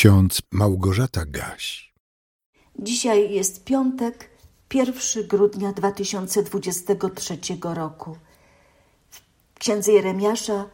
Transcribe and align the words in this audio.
ksiądz 0.00 0.42
Małgorzata 0.52 1.24
Gaś. 1.26 1.94
Dzisiaj 2.78 3.32
jest 3.32 3.64
piątek, 3.64 4.30
1 4.74 5.26
grudnia 5.28 5.72
2023 5.72 7.38
roku. 7.62 8.16
W 9.10 9.20
księdze 9.58 9.92
Jeremiasza 9.92 10.64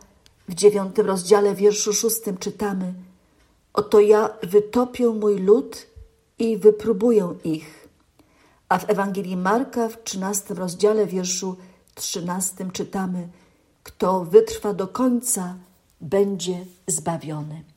w 0.48 0.54
dziewiątym 0.54 1.06
rozdziale 1.06 1.54
wierszu 1.54 1.92
szóstym 1.92 2.38
czytamy 2.38 2.94
Oto 3.72 4.00
ja 4.00 4.30
wytopię 4.42 5.06
mój 5.06 5.38
lud 5.38 5.86
i 6.38 6.58
wypróbuję 6.58 7.34
ich. 7.44 7.88
A 8.68 8.78
w 8.78 8.90
Ewangelii 8.90 9.36
Marka 9.36 9.88
w 9.88 10.04
trzynastym 10.04 10.56
rozdziale 10.56 11.06
wierszu 11.06 11.56
trzynastym 11.94 12.70
czytamy 12.70 13.28
Kto 13.82 14.24
wytrwa 14.24 14.74
do 14.74 14.88
końca, 14.88 15.56
będzie 16.00 16.66
zbawiony. 16.86 17.75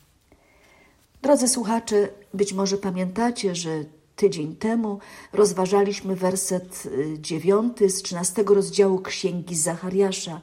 Drodzy 1.22 1.48
słuchacze, 1.48 2.10
być 2.34 2.54
może 2.54 2.78
pamiętacie, 2.78 3.56
że 3.56 3.70
tydzień 4.16 4.56
temu 4.56 5.00
rozważaliśmy 5.34 6.16
werset 6.16 6.84
y, 6.86 7.18
dziewiąty 7.20 7.90
z 7.90 8.02
trzynastego 8.02 8.54
rozdziału 8.54 9.00
Księgi 9.00 9.56
Zachariasza. 9.56 10.42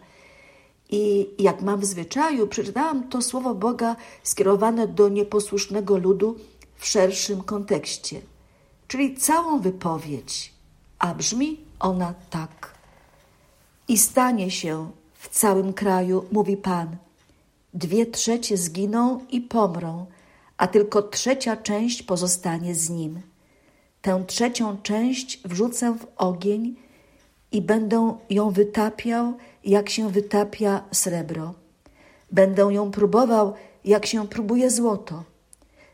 I 0.90 1.28
jak 1.38 1.62
mam 1.62 1.80
w 1.80 1.84
zwyczaju, 1.84 2.46
przeczytałam 2.46 3.08
to 3.08 3.22
słowo 3.22 3.54
Boga 3.54 3.96
skierowane 4.22 4.88
do 4.88 5.08
nieposłusznego 5.08 5.96
ludu 5.96 6.36
w 6.76 6.86
szerszym 6.86 7.42
kontekście, 7.42 8.20
czyli 8.88 9.16
całą 9.16 9.60
wypowiedź, 9.60 10.52
a 10.98 11.14
brzmi 11.14 11.60
ona 11.80 12.14
tak. 12.30 12.74
I 13.88 13.98
stanie 13.98 14.50
się 14.50 14.90
w 15.14 15.28
całym 15.28 15.72
kraju, 15.72 16.24
mówi 16.32 16.56
Pan, 16.56 16.96
dwie 17.74 18.06
trzecie 18.06 18.56
zginą 18.56 19.20
i 19.30 19.40
pomrą, 19.40 20.06
a 20.56 20.66
tylko 20.66 21.02
trzecia 21.02 21.56
część 21.56 22.02
pozostanie 22.02 22.74
z 22.74 22.90
nim. 22.90 23.20
Tę 24.02 24.24
trzecią 24.26 24.76
część 24.82 25.42
wrzucę 25.44 25.94
w 25.98 26.06
ogień 26.16 26.76
i 27.52 27.62
będę 27.62 28.16
ją 28.30 28.50
wytapiał, 28.50 29.34
jak 29.64 29.90
się 29.90 30.10
wytapia 30.10 30.84
srebro. 30.92 31.54
Będę 32.32 32.62
ją 32.62 32.90
próbował, 32.90 33.54
jak 33.84 34.06
się 34.06 34.28
próbuje 34.28 34.70
złoto. 34.70 35.24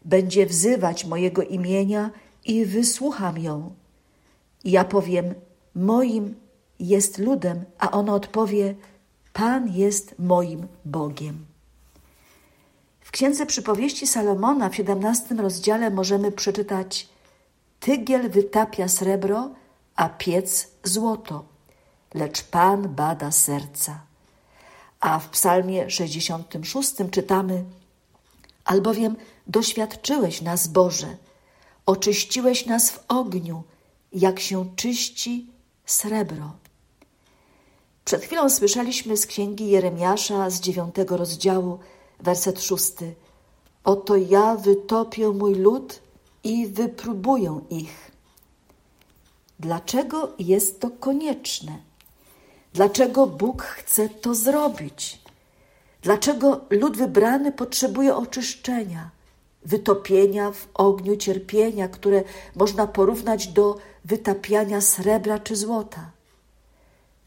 Będzie 0.04 0.46
wzywać 0.46 1.04
mojego 1.04 1.42
imienia 1.42 2.10
i 2.44 2.64
wysłucham 2.64 3.38
ją. 3.38 3.74
ja 4.64 4.84
powiem: 4.84 5.34
Moim 5.74 6.34
jest 6.80 7.18
ludem, 7.18 7.64
a 7.78 7.90
ona 7.90 8.14
odpowie: 8.14 8.74
Pan 9.32 9.68
jest 9.68 10.14
moim 10.18 10.66
Bogiem. 10.84 11.51
Księdze 13.12 13.46
przypowieści 13.46 14.06
Salomona 14.06 14.68
w 14.68 14.76
17 14.76 15.34
rozdziale 15.34 15.90
możemy 15.90 16.32
przeczytać: 16.32 17.08
Tygiel 17.80 18.30
wytapia 18.30 18.88
srebro, 18.88 19.50
a 19.96 20.08
piec 20.08 20.68
złoto, 20.84 21.44
lecz 22.14 22.42
Pan 22.42 22.88
bada 22.88 23.32
serca. 23.32 24.00
A 25.00 25.18
w 25.18 25.28
Psalmie 25.28 25.90
66 25.90 26.92
czytamy: 27.10 27.64
Albowiem 28.64 29.16
doświadczyłeś 29.46 30.42
nas, 30.42 30.68
Boże, 30.68 31.16
oczyściłeś 31.86 32.66
nas 32.66 32.90
w 32.90 33.04
ogniu, 33.08 33.62
jak 34.12 34.40
się 34.40 34.76
czyści 34.76 35.46
srebro. 35.86 36.52
Przed 38.04 38.24
chwilą 38.24 38.50
słyszeliśmy 38.50 39.16
z 39.16 39.26
księgi 39.26 39.68
Jeremiasza 39.68 40.50
z 40.50 40.60
dziewiątego 40.60 41.16
rozdziału 41.16 41.78
werset 42.22 42.62
szósty. 42.62 43.14
Oto 43.84 44.16
ja 44.16 44.56
wytopię 44.56 45.28
mój 45.28 45.54
lud 45.54 46.00
i 46.44 46.66
wypróbuję 46.66 47.60
ich. 47.70 48.10
Dlaczego 49.60 50.32
jest 50.38 50.80
to 50.80 50.90
konieczne? 50.90 51.78
Dlaczego 52.74 53.26
Bóg 53.26 53.62
chce 53.62 54.08
to 54.08 54.34
zrobić? 54.34 55.22
Dlaczego 56.02 56.60
lud 56.70 56.96
wybrany 56.96 57.52
potrzebuje 57.52 58.16
oczyszczenia, 58.16 59.10
wytopienia 59.64 60.50
w 60.50 60.68
ogniu 60.74 61.16
cierpienia, 61.16 61.88
które 61.88 62.22
można 62.56 62.86
porównać 62.86 63.48
do 63.48 63.78
wytapiania 64.04 64.80
srebra 64.80 65.38
czy 65.38 65.56
złota? 65.56 66.10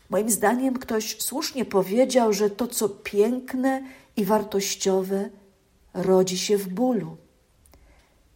Moim 0.10 0.30
zdaniem 0.30 0.80
ktoś 0.80 1.22
słusznie 1.22 1.66
powiedział, 1.66 2.34
że 2.34 2.50
to, 2.50 2.68
co 2.68 2.90
piękne 2.90 3.84
i 4.18 4.26
wartościowe, 4.26 5.30
rodzi 5.94 6.38
się 6.38 6.58
w 6.58 6.68
bólu. 6.68 7.18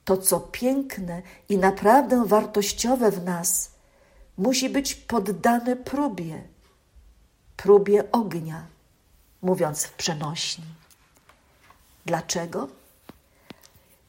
To, 0.06 0.18
co 0.18 0.40
piękne 0.40 1.22
i 1.50 1.58
naprawdę 1.58 2.26
wartościowe 2.26 3.12
w 3.12 3.24
nas, 3.24 3.72
musi 4.38 4.70
być 4.70 4.96
poddane 4.96 5.76
próbie, 5.76 6.44
próbie 7.58 8.12
ognia, 8.12 8.68
mówiąc 9.42 9.84
w 9.84 9.94
przenośni. 9.94 10.66
Dlaczego? 12.06 12.79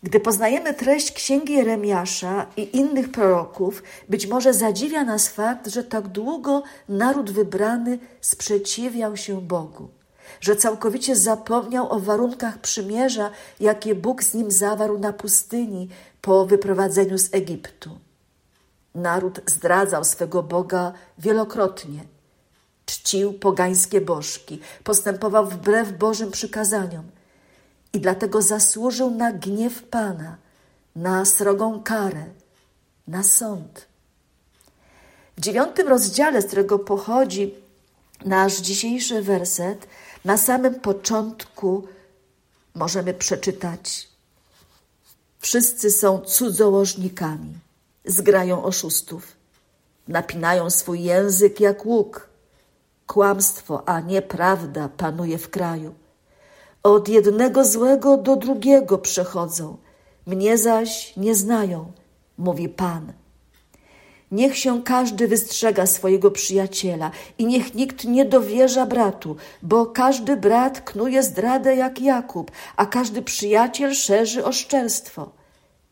Gdy 0.02 0.20
poznajemy 0.20 0.74
treść 0.74 1.12
księgi 1.12 1.52
Jeremiasza 1.52 2.46
i 2.56 2.76
innych 2.76 3.12
proroków, 3.12 3.82
być 4.08 4.26
może 4.26 4.54
zadziwia 4.54 5.04
nas 5.04 5.28
fakt, 5.28 5.68
że 5.68 5.84
tak 5.84 6.08
długo 6.08 6.62
naród 6.88 7.30
wybrany 7.30 7.98
sprzeciwiał 8.20 9.16
się 9.16 9.40
Bogu, 9.40 9.88
że 10.40 10.56
całkowicie 10.56 11.16
zapomniał 11.16 11.92
o 11.92 12.00
warunkach 12.00 12.58
przymierza, 12.58 13.30
jakie 13.60 13.94
Bóg 13.94 14.22
z 14.22 14.34
nim 14.34 14.50
zawarł 14.50 14.98
na 14.98 15.12
pustyni 15.12 15.88
po 16.20 16.46
wyprowadzeniu 16.46 17.18
z 17.18 17.34
Egiptu. 17.34 17.90
Naród 18.94 19.40
zdradzał 19.46 20.04
swego 20.04 20.42
Boga 20.42 20.92
wielokrotnie, 21.18 22.00
czcił 22.86 23.32
pogańskie 23.32 24.00
bożki, 24.00 24.60
postępował 24.84 25.46
wbrew 25.46 25.98
Bożym 25.98 26.30
przykazaniom– 26.30 27.04
i 27.92 28.00
dlatego 28.00 28.42
zasłużył 28.42 29.10
na 29.10 29.32
gniew 29.32 29.82
Pana, 29.82 30.36
na 30.96 31.24
srogą 31.24 31.82
karę, 31.82 32.24
na 33.08 33.22
sąd. 33.22 33.86
W 35.36 35.40
dziewiątym 35.40 35.88
rozdziale, 35.88 36.42
z 36.42 36.46
którego 36.46 36.78
pochodzi 36.78 37.54
nasz 38.24 38.60
dzisiejszy 38.60 39.22
werset, 39.22 39.86
na 40.24 40.36
samym 40.36 40.74
początku 40.74 41.88
możemy 42.74 43.14
przeczytać: 43.14 44.08
Wszyscy 45.38 45.90
są 45.90 46.20
cudzołożnikami, 46.20 47.54
zgrają 48.04 48.64
oszustów, 48.64 49.36
napinają 50.08 50.70
swój 50.70 51.02
język 51.02 51.60
jak 51.60 51.86
łuk. 51.86 52.30
Kłamstwo, 53.06 53.88
a 53.88 54.00
nieprawda 54.00 54.88
panuje 54.88 55.38
w 55.38 55.50
kraju. 55.50 55.94
Od 56.82 57.08
jednego 57.08 57.64
złego 57.64 58.16
do 58.16 58.36
drugiego 58.36 58.98
przechodzą, 58.98 59.76
mnie 60.26 60.58
zaś 60.58 61.16
nie 61.16 61.34
znają, 61.34 61.92
mówi 62.38 62.68
Pan. 62.68 63.12
Niech 64.30 64.56
się 64.56 64.82
każdy 64.82 65.28
wystrzega 65.28 65.86
swojego 65.86 66.30
przyjaciela 66.30 67.10
i 67.38 67.46
niech 67.46 67.74
nikt 67.74 68.04
nie 68.04 68.24
dowierza 68.24 68.86
bratu, 68.86 69.36
bo 69.62 69.86
każdy 69.86 70.36
brat 70.36 70.80
knuje 70.80 71.22
zdradę 71.22 71.76
jak 71.76 72.00
Jakub, 72.00 72.50
a 72.76 72.86
każdy 72.86 73.22
przyjaciel 73.22 73.94
szerzy 73.94 74.44
oszczerstwo. 74.44 75.30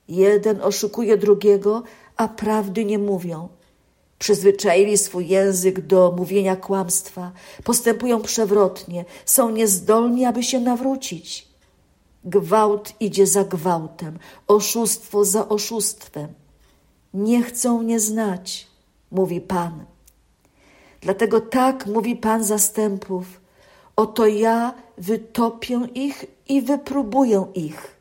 Jeden 0.08 0.62
oszukuje 0.62 1.16
drugiego, 1.16 1.82
a 2.16 2.28
prawdy 2.28 2.84
nie 2.84 2.98
mówią. 2.98 3.48
Przyzwyczaili 4.18 4.98
swój 4.98 5.28
język 5.28 5.80
do 5.80 6.14
mówienia 6.16 6.56
kłamstwa, 6.56 7.32
postępują 7.64 8.22
przewrotnie, 8.22 9.04
są 9.24 9.50
niezdolni, 9.50 10.24
aby 10.24 10.42
się 10.42 10.60
nawrócić. 10.60 11.48
Gwałt 12.24 12.92
idzie 13.00 13.26
za 13.26 13.44
gwałtem, 13.44 14.18
oszustwo 14.46 15.24
za 15.24 15.48
oszustwem. 15.48 16.28
Nie 17.14 17.42
chcą 17.42 17.82
mnie 17.82 18.00
znać, 18.00 18.66
mówi 19.10 19.40
Pan. 19.40 19.84
Dlatego 21.00 21.40
tak 21.40 21.86
mówi 21.86 22.16
Pan 22.16 22.44
zastępów: 22.44 23.26
Oto 23.96 24.26
ja 24.26 24.74
wytopię 24.98 25.80
ich 25.94 26.24
i 26.48 26.62
wypróbuję 26.62 27.46
ich 27.54 27.97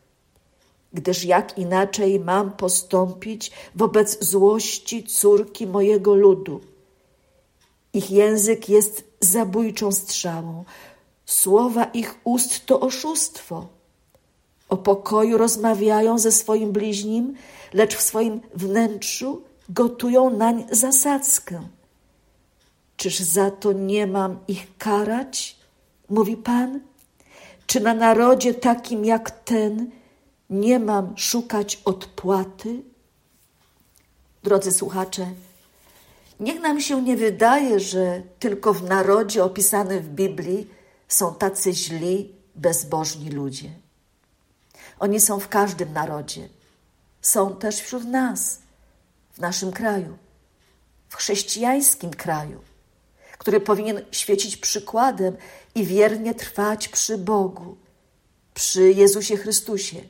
gdyż 0.97 1.25
jak 1.25 1.57
inaczej 1.57 2.19
mam 2.19 2.51
postąpić 2.51 3.51
wobec 3.75 4.23
złości 4.23 5.03
córki 5.03 5.67
mojego 5.67 6.15
ludu? 6.15 6.61
Ich 7.93 8.11
język 8.11 8.69
jest 8.69 9.03
zabójczą 9.19 9.91
strzałą, 9.91 10.63
słowa 11.25 11.83
ich 11.83 12.15
ust 12.23 12.65
to 12.65 12.79
oszustwo. 12.79 13.67
O 14.69 14.77
pokoju 14.77 15.37
rozmawiają 15.37 16.19
ze 16.19 16.31
swoim 16.31 16.71
bliźnim, 16.71 17.33
lecz 17.73 17.95
w 17.95 18.01
swoim 18.01 18.41
wnętrzu 18.55 19.41
gotują 19.69 20.29
nań 20.29 20.65
zasadzkę. 20.71 21.61
Czyż 22.97 23.19
za 23.19 23.51
to 23.51 23.73
nie 23.73 24.07
mam 24.07 24.39
ich 24.47 24.77
karać? 24.77 25.55
Mówi 26.09 26.37
Pan. 26.37 26.79
Czy 27.67 27.79
na 27.79 27.93
narodzie 27.93 28.53
takim 28.53 29.05
jak 29.05 29.31
ten 29.31 29.96
nie 30.49 30.79
mam 30.79 31.17
szukać 31.17 31.81
odpłaty? 31.85 32.83
Drodzy 34.43 34.71
słuchacze, 34.71 35.27
niech 36.39 36.61
nam 36.61 36.81
się 36.81 37.01
nie 37.01 37.17
wydaje, 37.17 37.79
że 37.79 38.21
tylko 38.39 38.73
w 38.73 38.83
narodzie 38.83 39.43
opisanym 39.43 39.99
w 39.99 40.09
Biblii 40.09 40.67
są 41.07 41.35
tacy 41.35 41.73
źli, 41.73 42.35
bezbożni 42.55 43.29
ludzie. 43.29 43.69
Oni 44.99 45.19
są 45.19 45.39
w 45.39 45.47
każdym 45.47 45.93
narodzie. 45.93 46.49
Są 47.21 47.55
też 47.55 47.75
wśród 47.75 48.05
nas, 48.05 48.59
w 49.33 49.39
naszym 49.39 49.71
kraju, 49.71 50.17
w 51.09 51.15
chrześcijańskim 51.15 52.11
kraju, 52.11 52.61
który 53.37 53.59
powinien 53.59 54.01
świecić 54.11 54.57
przykładem 54.57 55.37
i 55.75 55.85
wiernie 55.85 56.33
trwać 56.35 56.87
przy 56.87 57.17
Bogu, 57.17 57.77
przy 58.53 58.91
Jezusie 58.91 59.37
Chrystusie, 59.37 60.01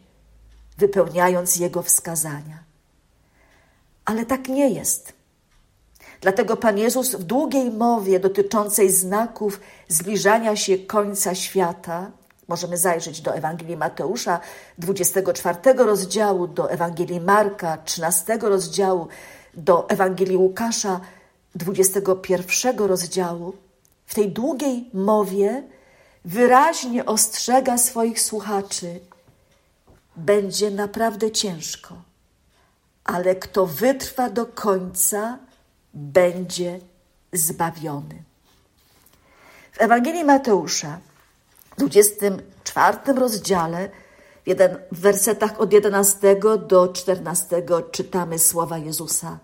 wypełniając 0.78 1.56
Jego 1.56 1.84
wskazania. 1.84 2.64
Ale 4.06 4.26
tak 4.26 4.48
nie 4.48 4.70
jest. 4.70 5.14
Dlatego 6.22 6.58
Pan 6.58 6.78
Jezus 6.78 7.16
w 7.16 7.24
długiej 7.24 7.72
mowie 7.72 8.20
dotyczącej 8.20 8.92
znaków 8.92 9.60
zbliżania 9.88 10.56
się 10.56 10.78
końca 10.78 11.36
świata, 11.36 12.12
możemy 12.48 12.78
zajrzeć 12.78 13.22
do 13.22 13.36
Ewangelii 13.36 13.78
Mateusza 13.78 14.40
24 14.78 15.74
rozdziału, 15.74 16.48
do 16.48 16.72
Ewangelii 16.72 17.22
Marka 17.22 17.78
13 17.78 18.38
rozdziału, 18.38 19.08
do 19.54 19.90
Ewangelii 19.90 20.38
Łukasza 20.38 21.00
21 21.56 22.78
rozdziału, 22.78 23.54
w 24.06 24.16
tej 24.16 24.32
długiej 24.32 24.90
mowie 24.94 25.64
wyraźnie 26.26 27.06
ostrzega 27.06 27.78
swoich 27.78 28.22
słuchaczy: 28.22 29.00
będzie 30.18 30.72
naprawdę 30.72 31.32
ciężko, 31.32 31.96
ale 33.04 33.36
kto 33.36 33.66
wytrwa 33.66 34.30
do 34.30 34.46
końca, 34.46 35.40
będzie 35.94 36.80
zbawiony. 37.34 38.24
W 39.72 39.82
Ewangelii 39.82 40.24
Mateusza, 40.24 41.00
w 41.72 41.80
24 41.80 43.14
rozdziale, 43.14 43.90
w 44.92 45.00
wersetach 45.02 45.62
od 45.62 45.74
11 45.74 46.40
do 46.68 46.88
14 46.88 47.64
czytamy 47.92 48.40
słowa 48.40 48.78
Jezusa. 48.78 49.40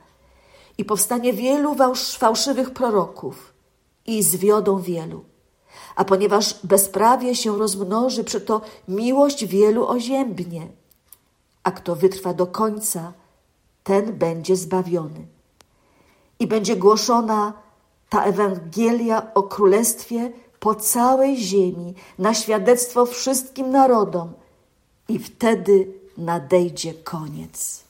I 0.78 0.86
powstanie 0.86 1.34
wielu 1.34 1.76
fałszywych 2.18 2.72
proroków 2.72 3.54
i 4.06 4.24
zwiodą 4.24 4.80
wielu. 4.80 5.26
A 5.96 6.06
ponieważ 6.06 6.60
bezprawie 6.64 7.36
się 7.36 7.58
rozmnoży, 7.58 8.24
przeto 8.24 8.62
miłość 8.88 9.46
wielu 9.46 9.88
oziębnie. 9.88 10.68
A 11.64 11.72
kto 11.72 11.96
wytrwa 11.96 12.34
do 12.34 12.48
końca, 12.48 13.14
ten 13.84 14.14
będzie 14.14 14.56
zbawiony 14.56 15.26
i 16.40 16.48
będzie 16.48 16.76
głoszona 16.76 17.54
ta 18.10 18.24
Ewangelia 18.24 19.34
o 19.34 19.44
Królestwie 19.44 20.32
po 20.60 20.76
całej 20.76 21.38
ziemi, 21.38 21.94
na 22.20 22.34
świadectwo 22.34 23.06
wszystkim 23.06 23.72
narodom, 23.72 24.34
i 25.08 25.20
wtedy 25.20 25.88
nadejdzie 26.18 26.94
koniec. 26.94 27.84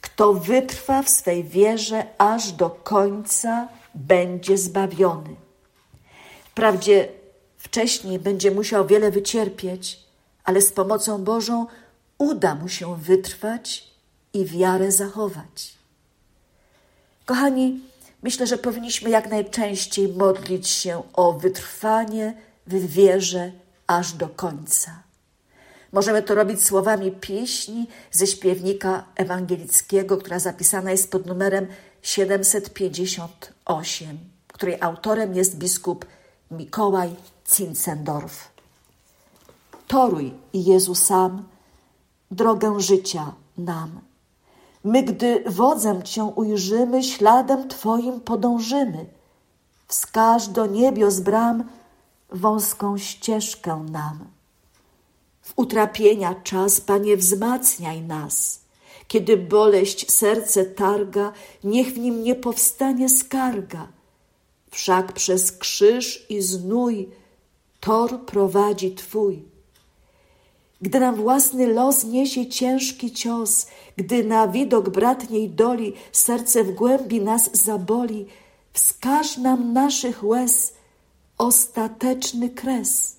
Kto 0.00 0.34
wytrwa 0.34 1.02
w 1.02 1.08
swej 1.08 1.44
wierze 1.44 2.06
aż 2.18 2.52
do 2.52 2.70
końca, 2.70 3.68
będzie 3.94 4.58
zbawiony. 4.58 5.36
Wprawdzie 6.50 7.08
wcześniej 7.58 8.18
będzie 8.18 8.50
musiał 8.50 8.86
wiele 8.86 9.10
wycierpieć, 9.10 10.00
ale 10.44 10.60
z 10.60 10.72
pomocą 10.72 11.24
Bożą 11.24 11.66
uda 12.18 12.54
mu 12.54 12.68
się 12.68 12.96
wytrwać 12.96 13.90
i 14.32 14.44
wiarę 14.44 14.92
zachować. 14.92 15.74
Kochani, 17.26 17.80
myślę, 18.22 18.46
że 18.46 18.58
powinniśmy 18.58 19.10
jak 19.10 19.30
najczęściej 19.30 20.08
modlić 20.08 20.68
się 20.68 21.02
o 21.12 21.32
wytrwanie 21.32 22.34
w 22.66 22.86
wierze 22.86 23.52
aż 23.86 24.12
do 24.12 24.28
końca. 24.28 25.02
Możemy 25.92 26.22
to 26.22 26.34
robić 26.34 26.64
słowami 26.64 27.12
pieśni 27.12 27.88
ze 28.10 28.26
śpiewnika 28.26 29.04
ewangelickiego, 29.16 30.16
która 30.16 30.38
zapisana 30.38 30.90
jest 30.90 31.10
pod 31.10 31.26
numerem 31.26 31.66
758, 32.02 34.18
której 34.48 34.76
autorem 34.80 35.34
jest 35.34 35.56
biskup 35.56 36.06
Mikołaj 36.50 37.16
Zinzendorf. 37.48 38.48
Toruj, 39.86 40.32
Jezu 40.54 40.94
sam, 40.94 41.44
drogę 42.30 42.80
życia 42.80 43.32
nam 43.58 44.00
My, 44.84 45.02
gdy 45.02 45.44
wodzem 45.46 46.02
Cię 46.02 46.24
ujrzymy, 46.24 47.02
śladem 47.02 47.68
Twoim 47.68 48.20
podążymy. 48.20 49.06
Wskaż 49.88 50.48
do 50.48 50.66
niebios 50.66 51.20
bram 51.20 51.64
wąską 52.30 52.98
ścieżkę 52.98 53.86
nam. 53.90 54.18
W 55.42 55.52
utrapienia 55.56 56.34
czas, 56.34 56.80
Panie, 56.80 57.16
wzmacniaj 57.16 58.02
nas. 58.02 58.60
Kiedy 59.08 59.36
boleść 59.36 60.12
serce 60.12 60.64
targa, 60.64 61.32
niech 61.64 61.88
w 61.88 61.98
nim 61.98 62.22
nie 62.22 62.34
powstanie 62.34 63.08
skarga. 63.08 63.86
Wszak 64.70 65.12
przez 65.12 65.52
krzyż 65.52 66.26
i 66.28 66.42
znój 66.42 67.08
tor 67.80 68.20
prowadzi 68.26 68.94
Twój 68.94 69.50
gdy 70.82 71.00
nam 71.00 71.14
własny 71.14 71.66
los 71.66 72.04
niesie 72.04 72.46
ciężki 72.46 73.12
cios, 73.12 73.66
gdy 73.96 74.24
na 74.24 74.48
widok 74.48 74.88
bratniej 74.88 75.48
doli 75.48 75.92
serce 76.12 76.64
w 76.64 76.74
głębi 76.74 77.20
nas 77.20 77.50
zaboli, 77.52 78.26
wskaż 78.72 79.36
nam 79.36 79.72
naszych 79.72 80.24
łez 80.24 80.72
ostateczny 81.38 82.50
kres. 82.50 83.16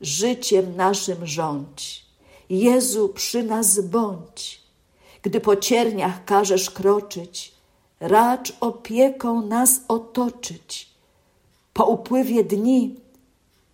Życiem 0.00 0.76
naszym 0.76 1.26
rządź, 1.26 2.06
Jezu 2.50 3.08
przy 3.08 3.42
nas 3.42 3.80
bądź. 3.80 4.62
Gdy 5.22 5.40
po 5.40 5.56
cierniach 5.56 6.24
każesz 6.24 6.70
kroczyć, 6.70 7.54
racz 8.00 8.52
opieką 8.60 9.42
nas 9.42 9.80
otoczyć. 9.88 10.88
Po 11.72 11.86
upływie 11.86 12.44
dni 12.44 12.96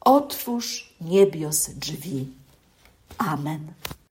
otwórz 0.00 0.94
niebios 1.00 1.70
drzwi. 1.70 2.26
Amen. 3.18 3.72